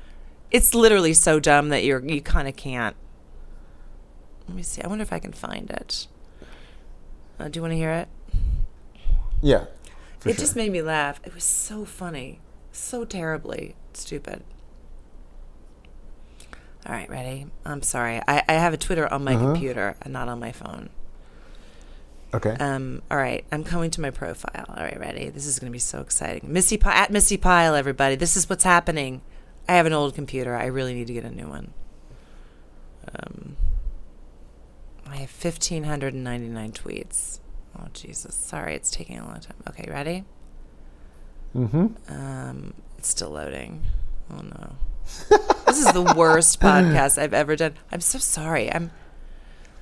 [0.50, 2.94] It's literally so dumb that you're you kind of can't.
[4.46, 4.82] Let me see.
[4.82, 6.06] I wonder if I can find it.
[7.40, 8.08] Uh, do you want to hear it?
[9.40, 9.62] Yeah.
[9.64, 10.32] it sure.
[10.34, 11.20] just made me laugh.
[11.24, 12.38] It was so funny,
[12.70, 14.42] so terribly stupid.
[16.86, 17.46] All right, ready?
[17.64, 18.20] I'm sorry.
[18.28, 19.52] I, I have a Twitter on my Uh-huh.
[19.52, 20.90] computer and not on my phone.
[22.32, 22.50] Okay.
[22.60, 24.66] Um, all right, I'm coming to my profile.
[24.68, 25.30] All right, ready?
[25.30, 26.52] This is going to be so exciting.
[26.52, 28.14] Missi Pi- at Missi Pyle, everybody.
[28.16, 29.20] This is what's happening.
[29.68, 30.54] I have an old computer.
[30.54, 31.72] I really need to get a new one.
[33.14, 33.56] Um,
[35.10, 37.40] I have 1,599 tweets.
[37.78, 38.34] Oh, Jesus.
[38.34, 39.56] Sorry, it's taking a long time.
[39.68, 40.24] Okay, ready?
[41.54, 41.86] mm-hmm.
[42.08, 43.82] Um, it's still loading.
[44.32, 44.76] Oh, no.
[45.66, 47.74] this is the worst podcast I've ever done.
[47.90, 48.72] I'm so sorry.
[48.72, 48.90] I'm.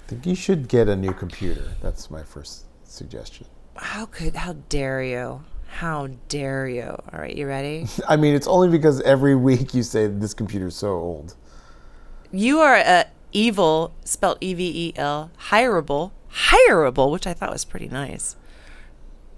[0.06, 1.74] I think you should get a new computer.
[1.82, 3.46] That's my first suggestion.
[3.76, 4.34] How could.
[4.34, 5.44] How dare you?
[5.66, 6.96] How dare you?
[7.12, 7.86] All right, you ready?
[8.08, 11.36] I mean, it's only because every week you say this computer's so old.
[12.32, 17.64] You are a evil, spelled E V E L, hireable, hireable, which I thought was
[17.64, 18.36] pretty nice.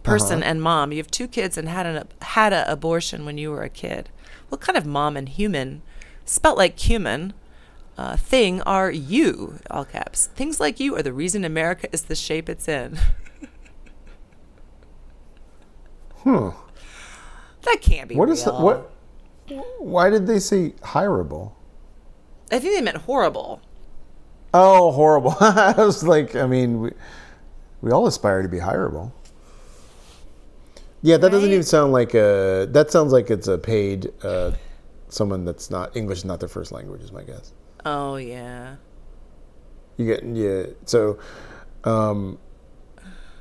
[0.03, 0.51] Person Uh-huh.
[0.51, 0.93] and mom.
[0.93, 4.09] You have two kids and had an had an abortion when you were a kid.
[4.49, 5.83] What kind of mom and human,
[6.25, 7.35] spelt like human,
[7.99, 9.59] uh, thing are you?
[9.71, 10.27] All caps.
[10.35, 12.99] Things like you are the reason America is the shape it's in.
[16.23, 16.51] Hmm.
[17.63, 18.33] that can't be What real.
[18.35, 18.91] is what?
[19.79, 21.53] Why did they say hireable?
[22.53, 23.61] I think they meant horrible.
[24.53, 25.35] Oh, horrible!
[25.41, 26.91] I was like, I mean, we,
[27.83, 29.13] we all aspire to be hireable.
[31.03, 31.55] Yeah, that doesn't Right?
[31.55, 32.67] even sound like a.
[32.71, 34.53] That sounds like it's a paid uh,
[35.09, 37.03] someone that's not English is not their first language.
[37.03, 37.53] Is my guess.
[37.85, 38.77] Oh yeah.
[39.97, 40.67] You get yeah.
[40.85, 41.19] So,
[41.85, 42.39] um,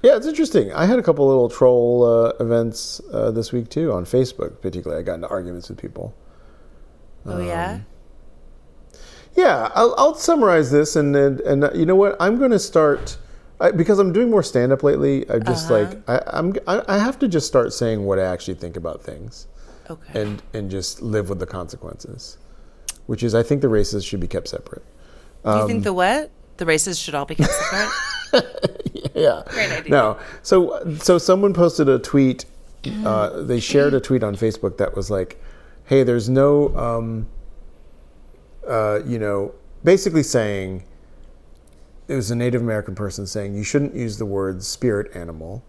[0.04, 0.72] yeah, it's interesting.
[0.74, 4.62] I had a couple little troll uh, events uh, this week too on Facebook.
[4.62, 6.14] Particularly, I got into arguments with people.
[7.26, 7.82] Oh yeah.
[9.40, 12.16] Um, Yeah, I'll, I'll summarize this, and and, and you know what?
[12.20, 13.18] I'm going to start
[13.60, 15.30] I, because I'm doing more stand up lately.
[15.30, 15.80] I just Uh-huh.
[15.90, 19.02] like I, I'm I, I have to just start saying what I actually think about
[19.02, 19.48] things,
[19.90, 20.22] Okay.
[20.22, 22.38] and and just live with the consequences.
[23.08, 24.84] Which is, I think the races should be kept separate.
[25.44, 26.30] Do you um, think the what?
[26.58, 27.92] The races should all be kept separate.
[29.16, 29.42] yeah.
[29.48, 29.90] Great idea.
[29.92, 30.18] No.
[30.44, 32.46] So so someone posted a tweet.
[33.06, 35.42] Uh, they shared a tweet on Facebook that was like,
[35.86, 37.28] "Hey, there's no, um,
[38.70, 39.54] uh, you know,
[39.84, 40.84] basically saying."
[42.08, 45.64] It was a Native American person saying you shouldn't use the word spirit animal.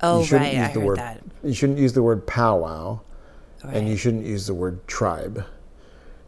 [0.00, 0.98] Oh you shouldn't right, use I the heard word.
[0.98, 1.22] that.
[1.44, 2.98] You shouldn't use the word powwow,
[3.62, 3.76] Right.
[3.76, 5.44] and you shouldn't use the word tribe.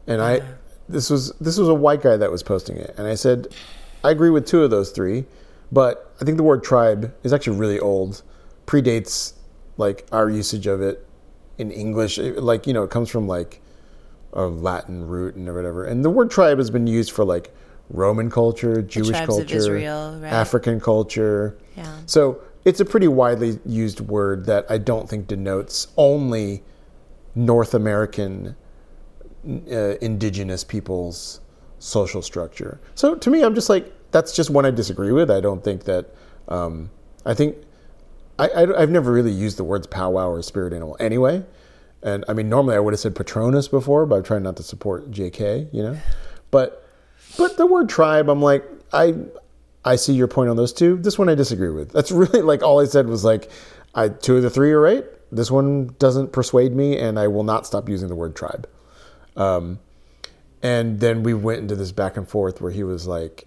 [0.07, 0.43] And I,
[0.89, 3.49] this was this was a white guy that was posting it, and I said,
[4.05, 5.25] I agree with two of those three,
[5.73, 8.23] but I think the word tribe is actually really old,
[8.67, 9.33] predates
[9.79, 11.05] like our usage of it
[11.59, 12.19] in English.
[12.21, 13.61] It- like you know, it comes from like
[14.33, 15.85] a Latin root and whatever.
[15.85, 17.53] And the word tribe has been used for like
[17.89, 20.33] Roman culture, Jewish culture, Israel, right?
[20.33, 21.59] African culture.
[21.77, 21.99] Yeah.
[22.07, 26.63] So it's a pretty widely used word that I don't think denotes only
[27.35, 28.55] North American
[29.47, 31.41] uh, indigenous people's
[31.79, 32.81] social structure.
[32.95, 35.31] So to me, I'm just like, that's just one I disagree with.
[35.31, 36.15] I don't think that,
[36.49, 36.91] um,
[37.25, 37.57] I think,
[38.39, 41.45] I, I, have never really used the words powwow or spirit animal anyway.
[42.03, 44.63] And I mean, normally I would have said Patronus before, but I'm trying not to
[44.63, 45.99] support JK, you know?
[46.51, 46.87] But,
[47.37, 49.15] but the word tribe, I'm like, I,
[49.85, 50.97] I see your point on those two.
[50.97, 51.93] This one I disagree with.
[51.93, 53.51] That's really like all I said was like,
[53.95, 55.05] I, two of the three are right.
[55.33, 58.69] This one doesn't persuade me, and I will not stop using the word tribe.
[59.37, 59.79] Um,
[60.63, 63.47] and then we went into this back and forth where he was like,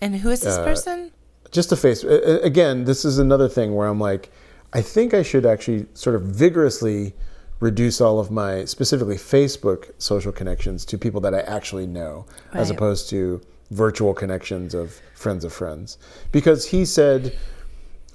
[0.00, 1.10] And who is this uh, person?
[1.54, 2.02] just a face.
[2.02, 4.30] Again, this is another thing where I'm like,
[4.72, 7.14] I think I should actually sort of vigorously
[7.60, 12.70] reduce all of my specifically Facebook social connections to people that I actually know, as
[12.70, 13.40] opposed to
[13.70, 15.98] virtual connections of friends of friends.
[16.32, 17.36] Because he said,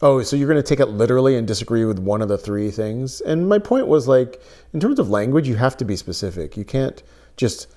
[0.02, 2.72] Oh, so you're going to take it literally and disagree with one of the three
[2.72, 3.20] things?
[3.22, 4.42] And my point was like,
[4.74, 6.56] in terms of language, you have to be specific.
[6.56, 7.04] You can't
[7.36, 7.68] just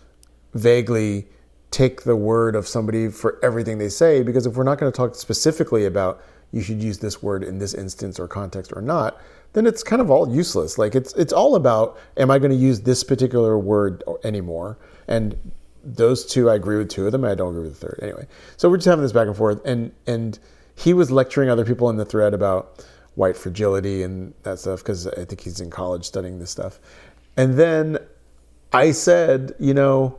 [0.54, 1.26] vaguely
[1.72, 4.96] take the word of somebody for everything they say, because if we're not going to
[4.96, 6.22] talk specifically about
[6.52, 9.20] you should use this word in this instance or context or not,
[9.54, 10.78] then it's kind of all useless.
[10.78, 14.78] Like it's it's all about am I going to use this particular word anymore?
[15.08, 15.36] And
[15.84, 17.24] those two, I agree with two of them.
[17.24, 17.98] I don't agree with the third.
[18.02, 18.26] Anyway,
[18.56, 20.38] so we're just having this back and forth, and and
[20.76, 22.84] he was lecturing other people in the thread about
[23.14, 26.80] white fragility and that stuff because I think he's in college studying this stuff.
[27.36, 27.98] And then
[28.72, 30.18] I said, you know,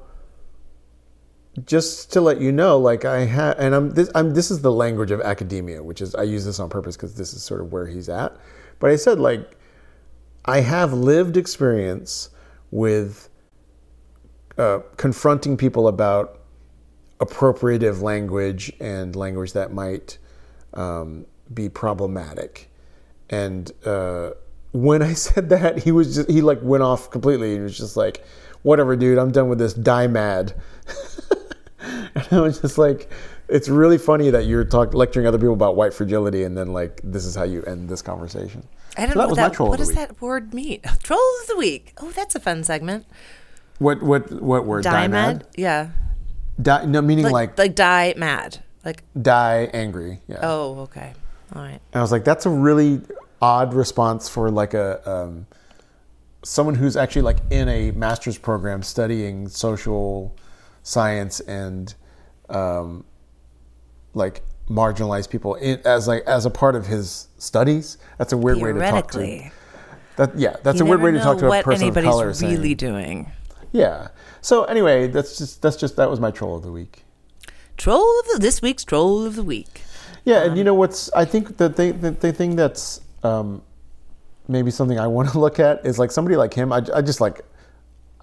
[1.66, 4.72] just to let you know, like I have, and I'm this, I'm this is the
[4.72, 7.72] language of academia, which is I use this on purpose because this is sort of
[7.72, 8.36] where he's at.
[8.80, 9.58] But I said, like,
[10.46, 12.30] I have lived experience
[12.72, 13.30] with
[14.58, 16.40] uh, confronting people about
[17.20, 20.18] appropriative language and language that might
[20.74, 22.70] um, be problematic.
[23.30, 24.32] And uh,
[24.72, 27.54] when I said that, he was just he like went off completely.
[27.54, 28.26] He was just like,
[28.64, 29.20] "Whatever, dude.
[29.20, 29.76] I'm done with this.
[29.76, 30.60] Die mad."
[32.16, 33.12] and I was just like,
[33.48, 37.02] "It's really funny that you're talking lecturing other people about white fragility, and then like
[37.04, 39.70] this is how you end this conversation." I don't So know that what, that, troll
[39.70, 39.98] what does week.
[39.98, 40.82] that word mean.
[41.04, 41.94] Troll of the week.
[41.98, 43.06] Oh, that's a fun segment.
[43.80, 44.84] What what what word?
[44.84, 45.48] Die mad?
[45.56, 45.90] Yeah.
[46.62, 48.64] Die, no, meaning Like, like, like die mad.
[48.86, 50.20] Like die angry.
[50.28, 50.40] Yeah.
[50.44, 51.14] oh, okay.
[51.56, 51.80] All right.
[51.94, 53.02] And I was like, that's a really
[53.42, 55.48] odd response for like a um,
[56.44, 60.36] someone who's actually like in a master's program studying social
[60.84, 61.96] science and
[62.54, 63.04] um,
[64.14, 67.98] like marginalized people in, as like as a part of his studies.
[68.18, 69.52] That's a weird way to talk to.
[70.18, 72.34] That yeah, that's You a weird way to talk to a person of anybody's color.
[72.34, 73.32] saying- really doing.
[73.72, 74.10] yeah.
[74.42, 77.04] So anyway, that's just that's just that was my troll of the week.
[77.78, 79.82] Troll of the this week's troll of the week.
[80.26, 81.12] Yeah, and you know what's?
[81.14, 83.62] I think the thing, the, the thing that's um,
[84.48, 86.72] maybe something I want to look at is like somebody like him.
[86.72, 87.42] I, I just like,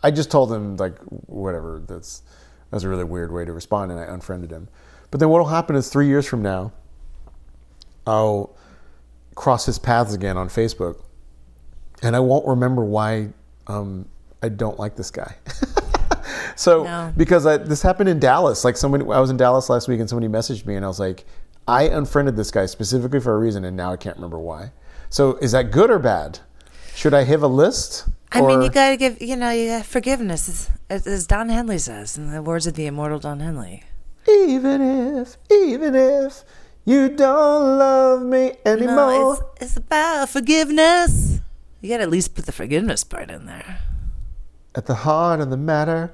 [0.02, 1.82] I just told him like whatever.
[1.86, 2.22] That's
[2.70, 4.68] that's a really weird way to respond, and I unfriended him.
[5.10, 6.72] But then what'll happen is three years from now,
[8.06, 8.56] I'll
[9.34, 11.02] cross his paths again on Facebook,
[12.02, 13.30] and I won't remember why
[13.66, 14.06] um,
[14.42, 15.36] I don't like this guy.
[16.56, 17.12] so No.
[17.16, 20.08] because I, this happened in Dallas, like somebody, I was in Dallas last week, and
[20.08, 21.24] somebody messaged me, and I was like,
[21.66, 24.72] I unfriended this guy specifically for a reason, and now I can't remember why.
[25.08, 26.40] So is that good or bad?
[26.94, 28.08] Should I have a list?
[28.32, 32.16] I mean, you gotta give, you know, you forgiveness, as, as- as Don Henley says
[32.16, 33.82] in the words of the immortal Don Henley.
[34.28, 34.80] even
[35.18, 36.44] if, even if
[36.84, 38.94] you don't love me anymore.
[38.96, 41.40] No, it's, it's about forgiveness.
[41.80, 43.80] You gotta at least put the forgiveness part in there.
[44.74, 46.12] At the heart of the matter.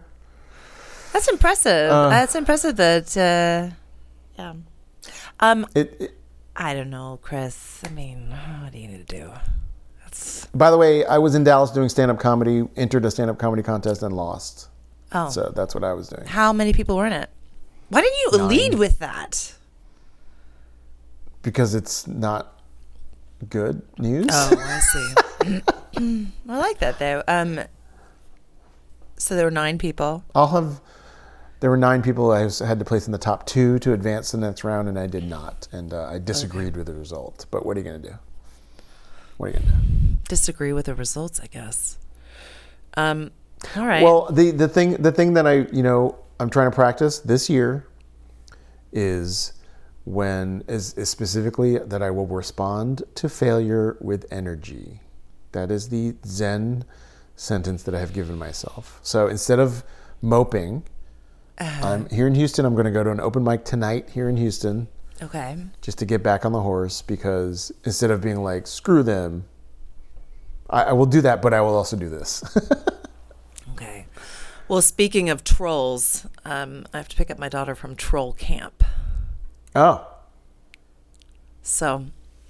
[1.13, 1.91] That's impressive.
[1.91, 3.75] Uh, That's impressive that, uh,
[4.39, 4.55] yeah.
[5.41, 6.19] Um, It, it,
[6.55, 7.81] I don't know, Chris.
[7.85, 8.31] I mean,
[8.63, 9.31] what do you need to do?
[10.55, 14.03] By the way, I was in Dallas doing stand-up comedy, entered a stand-up comedy contest,
[14.03, 14.69] and lost.
[15.13, 15.29] oh.
[15.31, 16.27] So that's what I was doing.
[16.27, 17.31] How many people were in it?
[17.89, 18.49] Why didn't you Nine.
[18.49, 19.55] lead with that?
[21.43, 22.61] Because it's not
[23.49, 24.27] good news.
[24.33, 24.81] Oh, I
[26.01, 26.27] see.
[26.49, 27.23] I like that though.
[27.29, 27.61] Um,
[29.17, 30.25] so there were nine people.
[30.35, 30.81] I'll have.
[31.61, 34.31] There were nine people I was, had to place in the top two to advance
[34.33, 35.69] the next round, and I did not.
[35.73, 37.47] And uh, I disagreed with the result.
[37.51, 38.15] But what are you going to do?
[39.39, 39.79] What are you going to do?
[40.29, 41.99] Disagree with the results, I guess.
[42.97, 43.31] Um,
[43.77, 44.03] all right.
[44.03, 47.49] Well, the the thing the thing that I you know I'm trying to practice this
[47.49, 47.87] year
[48.93, 49.53] is
[50.05, 55.01] when is, is specifically that I will respond to failure with energy.
[55.53, 56.85] That is the Zen
[57.35, 59.01] sentence that I have given myself.
[59.03, 59.85] So instead of
[60.23, 60.85] moping,
[61.59, 62.65] I'm here in Houston.
[62.65, 64.89] I'm going to go to an open mic tonight here in Houston
[65.23, 65.57] okay.
[65.81, 69.45] just to get back on the horse because instead of being like screw them,
[70.71, 72.43] I, I will do that, but I will also do this.
[73.73, 74.07] Okay.
[74.69, 78.83] Well, speaking of trolls, um, I have to pick up my daughter from troll camp.
[79.75, 80.07] oh.
[81.63, 82.07] So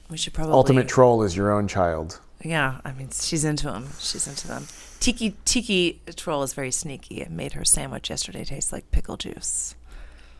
[0.09, 2.21] we should probably Ultimate troll is your own child.
[2.45, 3.89] Yeah, I mean, she's into them.
[3.99, 4.69] She's into them.
[5.01, 7.23] Tiki Tiki troll is very sneaky.
[7.23, 9.75] It made her sandwich yesterday taste like pickle juice,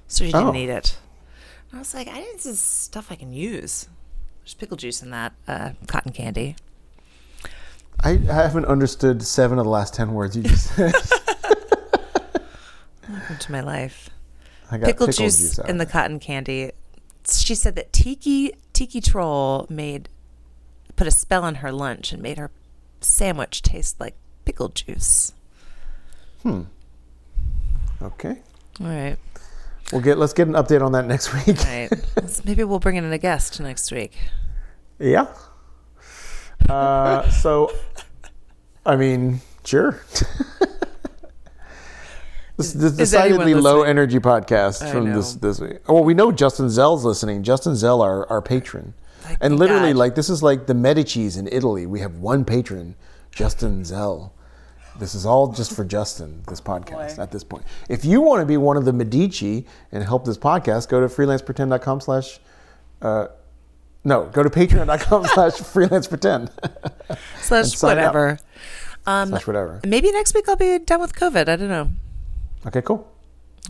[0.07, 0.55] so she didn't Oh.
[0.55, 0.99] eat it.
[1.71, 2.37] And I was like, I didn't.
[2.37, 3.89] This is stuff I can use.
[4.43, 6.55] There's pickle juice in that uh, cotton candy.
[8.07, 10.95] I haven't understood seven of the last ten words you just said.
[13.09, 14.11] Welcome to my life.
[14.71, 16.71] I got Pickle, juice, out in of the cotton candy.
[17.29, 20.09] She said that Tiki Tiki troll made
[20.95, 22.53] put a spell on her lunch and made her
[23.01, 25.33] sandwich taste like pickle juice.
[26.45, 26.63] Hmm.
[28.01, 28.39] Okay.
[28.81, 29.17] All right.
[29.91, 31.59] We'll get let's get an update on that next week.
[31.65, 31.89] Right.
[32.15, 34.13] Let's- Maybe we'll bring in a guest next week.
[35.01, 35.27] yeah.
[36.69, 37.71] Uh, so,
[38.87, 40.01] I mean, sure.
[42.57, 45.49] this, this is decidedly low energy podcast I from this know.
[45.49, 45.79] this week.
[45.89, 47.43] Oh, well, we know Justin Zell's listening.
[47.43, 49.99] Justin Zell, our, our patron, Thank and literally, God.
[49.99, 51.85] like this is like the Medici's in Italy.
[51.87, 52.95] We have one patron,
[53.31, 54.33] Justin Zell.
[54.99, 57.65] This is all just for Justin, this podcast at this point.
[57.91, 61.07] If you want to be one of the Medici and help this podcast, go to
[61.07, 62.39] freelancepretend.com slash
[63.03, 63.27] Uh,
[64.05, 66.51] no, go to patreon.com slash freelance pretend.
[67.41, 68.31] Slash whatever.
[68.31, 68.39] up.
[69.07, 69.81] Um, slash whatever.
[69.85, 71.49] maybe next week I'll be done with COVID.
[71.49, 71.89] I don't know.
[72.67, 73.11] Okay, cool.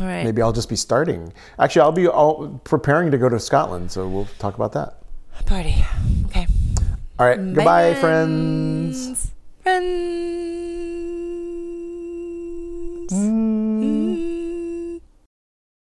[0.00, 0.24] All right.
[0.24, 1.32] Maybe I'll just be starting.
[1.58, 4.98] Actually, I'll be all preparing to go to Scotland, so we'll talk about that.
[5.46, 5.84] Party.
[6.26, 6.46] Okay.
[7.18, 9.30] All right, goodbye, Bye, friends.
[9.62, 9.92] Friends.
[13.12, 13.55] Mm.